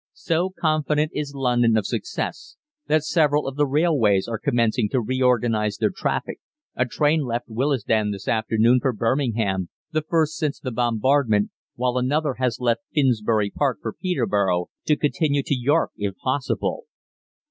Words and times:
"So 0.17 0.49
confident 0.59 1.11
is 1.13 1.35
London 1.35 1.77
of 1.77 1.85
success 1.85 2.55
that 2.87 3.03
several 3.03 3.47
of 3.47 3.55
the 3.55 3.67
railways 3.67 4.27
are 4.27 4.39
commencing 4.39 4.89
to 4.89 4.99
reorganise 4.99 5.77
their 5.77 5.91
traffic. 5.91 6.39
A 6.75 6.87
train 6.87 7.23
left 7.23 7.45
Willesden 7.47 8.09
this 8.09 8.27
afternoon 8.27 8.79
for 8.81 8.93
Birmingham, 8.93 9.69
the 9.91 10.01
first 10.01 10.37
since 10.37 10.59
the 10.59 10.71
bombardment 10.71 11.51
while 11.75 11.99
another 11.99 12.33
has 12.39 12.59
left 12.59 12.81
Finsbury 12.91 13.51
Park 13.51 13.77
for 13.79 13.93
Peterborough, 13.93 14.69
to 14.87 14.95
continue 14.97 15.43
to 15.43 15.53
York 15.55 15.91
if 15.95 16.15
possible. 16.15 16.85